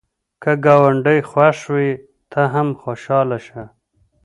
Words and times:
که 0.41 0.51
ګاونډی 0.65 1.19
خوښ 1.29 1.57
وي، 1.73 1.91
ته 2.31 2.41
هم 2.53 2.67
خوشحاله 2.81 3.37
شه 3.47 3.63